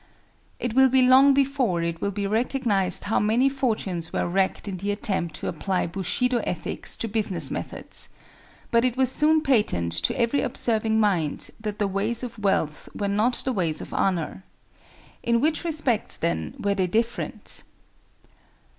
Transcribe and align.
It 0.59 0.73
will 0.73 0.89
be 0.89 1.03
long 1.07 1.31
before 1.35 1.83
it 1.83 2.01
will 2.01 2.09
be 2.09 2.25
recognized 2.25 3.03
how 3.03 3.19
many 3.19 3.49
fortunes 3.49 4.11
were 4.11 4.27
wrecked 4.27 4.67
in 4.67 4.77
the 4.77 4.89
attempt 4.89 5.35
to 5.35 5.47
apply 5.47 5.85
Bushido 5.85 6.39
ethics 6.39 6.97
to 6.97 7.07
business 7.07 7.51
methods; 7.51 8.09
but 8.71 8.83
it 8.83 8.97
was 8.97 9.11
soon 9.11 9.43
patent 9.43 9.91
to 9.91 10.19
every 10.19 10.41
observing 10.41 10.99
mind 10.99 11.51
that 11.59 11.77
the 11.77 11.85
ways 11.87 12.23
of 12.23 12.39
wealth 12.39 12.89
were 12.95 13.07
not 13.07 13.43
the 13.45 13.53
ways 13.53 13.79
of 13.79 13.93
honor. 13.93 14.43
In 15.21 15.39
what 15.39 15.63
respects, 15.63 16.17
then, 16.17 16.55
were 16.59 16.73
they 16.73 16.87
different? 16.87 17.61